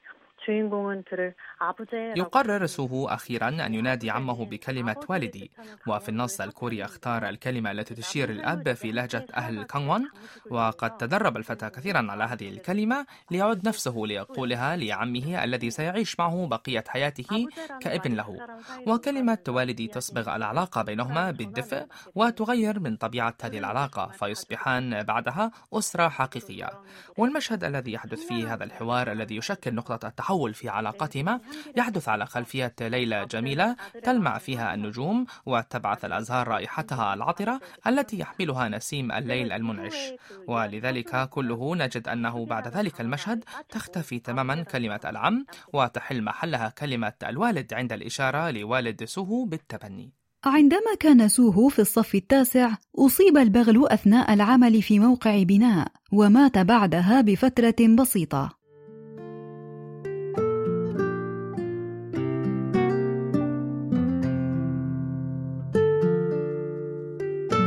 يقرر 2.16 2.66
سوهو 2.66 3.08
أخيرا 3.08 3.48
أن 3.48 3.74
ينادي 3.74 4.10
عمه 4.10 4.44
بكلمة 4.44 4.96
والدي. 5.08 5.50
وفي 5.86 6.08
النص 6.08 6.40
الكوري 6.40 6.84
اختار 6.84 7.28
الكلمة 7.28 7.70
التي 7.70 7.94
تشير 7.94 8.30
الأب 8.30 8.72
في 8.72 8.92
لهجة 8.92 9.26
أهل 9.36 9.62
كانغوان 9.62 10.08
وقد 10.50 10.96
تدرب 10.96 11.36
الفتى 11.36 11.70
كثيرا 11.70 12.06
على 12.10 12.24
هذه 12.24 12.48
الكلمة 12.48 13.06
ليعد 13.30 13.68
نفسه 13.68 13.94
ليقولها 13.96 14.76
لعمه 14.76 15.44
الذي 15.44 15.70
سيعيش 15.70 16.20
معه 16.20 16.46
بقية 16.46 16.84
حياته 16.88 17.46
كابن 17.80 18.14
له. 18.14 18.46
وكلمة 18.86 19.38
والدي 19.48 19.86
تصبغ 19.86 20.36
العلاقة 20.36 20.82
بينهما 20.82 21.30
بالدفء 21.30 21.86
وتغير 22.14 22.80
من 22.80 22.96
طبيعة 22.96 23.34
هذه 23.42 23.58
العلاقة. 23.58 24.06
فيصبحان 24.06 25.02
بعدها 25.02 25.50
أسرة 25.72 26.08
حقيقية. 26.08 26.70
والمشهد 27.16 27.64
الذي 27.64 27.92
يحدث 27.92 28.26
فيه 28.26 28.54
هذا 28.54 28.64
الحوار 28.64 29.12
الذي 29.12 29.36
يشكل 29.36 29.74
نقطة 29.74 30.08
التحول 30.08 30.37
تحول 30.38 30.54
في 30.54 30.68
علاقتهما 30.68 31.40
يحدث 31.76 32.08
على 32.08 32.26
خلفية 32.26 32.74
ليلة 32.80 33.24
جميلة 33.24 33.76
تلمع 34.02 34.38
فيها 34.38 34.74
النجوم 34.74 35.26
وتبعث 35.46 36.04
الأزهار 36.04 36.48
رائحتها 36.48 37.14
العطرة 37.14 37.60
التي 37.86 38.18
يحملها 38.18 38.68
نسيم 38.68 39.12
الليل 39.12 39.52
المنعش. 39.52 40.12
ولذلك 40.48 41.28
كله 41.28 41.76
نجد 41.76 42.08
أنه 42.08 42.46
بعد 42.46 42.68
ذلك 42.68 43.00
المشهد 43.00 43.44
تختفي 43.68 44.18
تماما 44.18 44.62
كلمة 44.62 45.00
العم 45.04 45.46
وتحل 45.72 46.22
محلها 46.22 46.68
كلمة 46.68 47.12
الوالد 47.22 47.74
عند 47.74 47.92
الإشارة 47.92 48.50
لوالد 48.50 49.04
سوهو 49.04 49.44
بالتبني. 49.44 50.12
عندما 50.44 50.94
كان 51.00 51.28
سوهو 51.28 51.68
في 51.68 51.78
الصف 51.78 52.14
التاسع 52.14 52.70
أصيب 52.98 53.36
البغل 53.36 53.88
أثناء 53.88 54.34
العمل 54.34 54.82
في 54.82 54.98
موقع 54.98 55.42
بناء 55.42 55.88
ومات 56.12 56.58
بعدها 56.58 57.20
بفترة 57.20 57.76
بسيطة. 57.98 58.57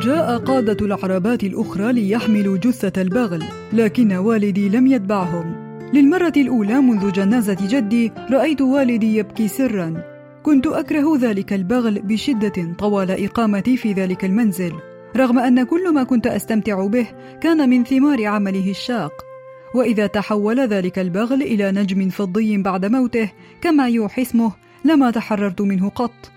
جاء 0.01 0.37
قادة 0.37 0.85
العربات 0.85 1.43
الأخرى 1.43 1.93
ليحملوا 1.93 2.57
جثة 2.57 3.01
البغل 3.01 3.43
لكن 3.73 4.13
والدي 4.13 4.69
لم 4.69 4.87
يتبعهم. 4.87 5.55
للمرة 5.93 6.33
الأولى 6.37 6.81
منذ 6.81 7.11
جنازة 7.11 7.57
جدي 7.69 8.11
رأيت 8.31 8.61
والدي 8.61 9.17
يبكي 9.17 9.47
سرا. 9.47 10.03
كنت 10.43 10.67
أكره 10.67 11.17
ذلك 11.17 11.53
البغل 11.53 12.01
بشدة 12.01 12.75
طوال 12.79 13.25
إقامتي 13.25 13.77
في 13.77 13.93
ذلك 13.93 14.25
المنزل. 14.25 14.73
رغم 15.15 15.39
أن 15.39 15.63
كل 15.63 15.93
ما 15.93 16.03
كنت 16.03 16.27
أستمتع 16.27 16.85
به 16.85 17.07
كان 17.41 17.69
من 17.69 17.83
ثمار 17.83 18.25
عمله 18.25 18.69
الشاق. 18.69 19.11
وإذا 19.75 20.07
تحول 20.07 20.59
ذلك 20.59 20.99
البغل 20.99 21.41
إلى 21.41 21.71
نجم 21.71 22.09
فضي 22.09 22.57
بعد 22.57 22.85
موته 22.85 23.31
كما 23.61 23.89
يوحي 23.89 24.21
اسمه 24.21 24.51
لما 24.85 25.11
تحررت 25.11 25.61
منه 25.61 25.89
قط. 25.89 26.31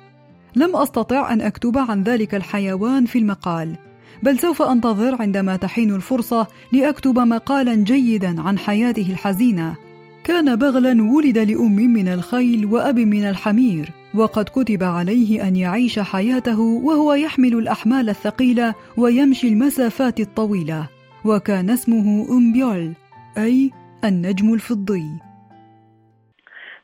لم 0.56 0.76
أستطع 0.76 1.32
أن 1.32 1.40
أكتب 1.40 1.78
عن 1.78 2.02
ذلك 2.02 2.34
الحيوان 2.34 3.06
في 3.06 3.18
المقال 3.18 3.76
بل 4.22 4.38
سوف 4.38 4.62
أنتظر 4.62 5.22
عندما 5.22 5.56
تحين 5.56 5.94
الفرصة 5.94 6.46
لأكتب 6.72 7.18
مقالا 7.18 7.74
جيدا 7.74 8.42
عن 8.42 8.58
حياته 8.58 9.10
الحزينة. 9.10 9.76
كان 10.24 10.56
بغلا 10.56 11.02
ولد 11.02 11.38
لأم 11.38 11.76
من 11.76 12.08
الخيل 12.08 12.66
وأب 12.66 12.98
من 12.98 13.24
الحمير 13.24 13.90
وقد 14.14 14.44
كتب 14.44 14.82
عليه 14.82 15.48
أن 15.48 15.56
يعيش 15.56 15.98
حياته 15.98 16.60
وهو 16.60 17.14
يحمل 17.14 17.54
الأحمال 17.54 18.08
الثقيلة 18.08 18.74
ويمشي 18.96 19.48
المسافات 19.48 20.20
الطويلة 20.20 20.88
وكان 21.24 21.70
اسمه 21.70 22.26
أمبيول 22.30 22.92
أي 23.38 23.70
النجم 24.04 24.54
الفضي. 24.54 25.06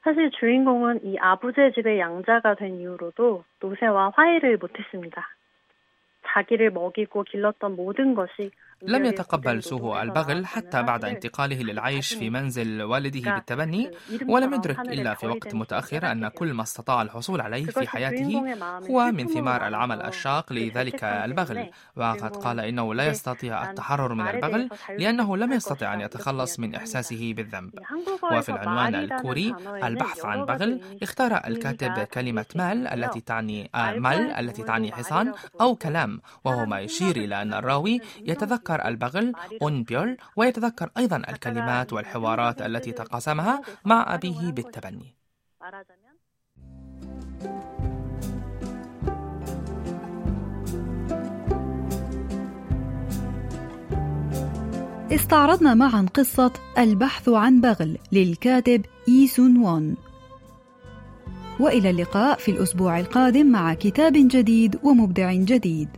사실 0.02 0.30
주인공은 0.30 1.04
이 1.04 1.18
아부제 1.18 1.72
집의 1.72 1.98
양자가 1.98 2.54
된 2.54 2.80
이후로도 2.80 3.44
노새와 3.60 4.12
화해를 4.14 4.56
못했습니다. 4.56 5.28
자기를 6.26 6.70
먹이고 6.70 7.24
길렀던 7.24 7.76
모든 7.76 8.14
것이 8.14 8.50
لم 8.82 9.04
يتقبل 9.04 9.62
سوهو 9.62 10.02
البغل 10.02 10.46
حتى 10.46 10.82
بعد 10.82 11.04
انتقاله 11.04 11.56
للعيش 11.56 12.14
في 12.14 12.30
منزل 12.30 12.82
والده 12.82 13.34
بالتبني 13.34 13.90
ولم 14.28 14.54
يدرك 14.54 14.78
إلا 14.80 15.14
في 15.14 15.26
وقت 15.26 15.54
متأخر 15.54 16.12
أن 16.12 16.28
كل 16.28 16.52
ما 16.52 16.62
استطاع 16.62 17.02
الحصول 17.02 17.40
عليه 17.40 17.66
في 17.66 17.88
حياته 17.88 18.42
هو 18.90 19.12
من 19.12 19.26
ثمار 19.26 19.66
العمل 19.68 20.02
الشاق 20.02 20.52
لذلك 20.52 21.04
البغل. 21.04 21.70
وقد 21.96 22.36
قال 22.36 22.60
إنه 22.60 22.94
لا 22.94 23.06
يستطيع 23.06 23.70
التحرر 23.70 24.14
من 24.14 24.28
البغل 24.28 24.68
لأنه 24.98 25.36
لم 25.36 25.52
يستطع 25.52 25.94
أن 25.94 26.00
يتخلص 26.00 26.58
من 26.60 26.74
إحساسه 26.74 27.32
بالذنب. 27.36 27.70
وفي 28.32 28.48
العنوان 28.48 28.94
الكوري 28.94 29.54
البحث 29.84 30.24
عن 30.24 30.44
بغل 30.44 30.80
اختار 31.02 31.40
الكاتب 31.46 31.98
كلمة 31.98 32.46
مال 32.54 32.86
التي 32.86 33.20
تعني 33.20 33.70
آه، 33.74 33.92
مال 33.98 34.30
التي 34.30 34.62
تعني 34.62 34.92
حصان 34.92 35.32
أو 35.60 35.76
كلام 35.76 36.20
وهو 36.44 36.66
ما 36.66 36.80
يشير 36.80 37.16
إلى 37.16 37.42
أن 37.42 37.54
الراوي 37.54 38.00
يتذكر 38.20 38.69
يتذكر 38.70 38.88
البغل 38.88 39.32
أونبيول 39.62 40.16
ويتذكر 40.36 40.90
أيضا 40.98 41.16
الكلمات 41.16 41.92
والحوارات 41.92 42.62
التي 42.62 42.92
تقاسمها 42.92 43.62
مع 43.84 44.14
أبيه 44.14 44.52
بالتبني. 44.52 45.16
استعرضنا 55.12 55.74
معا 55.74 56.06
قصة 56.14 56.52
البحث 56.78 57.28
عن 57.28 57.60
بغل 57.60 57.98
للكاتب 58.12 58.86
إي 59.08 59.26
سون 59.26 59.56
وون. 59.58 59.96
وإلى 61.60 61.90
اللقاء 61.90 62.38
في 62.38 62.50
الأسبوع 62.50 63.00
القادم 63.00 63.46
مع 63.46 63.74
كتاب 63.74 64.12
جديد 64.12 64.78
ومبدع 64.82 65.32
جديد. 65.32 65.88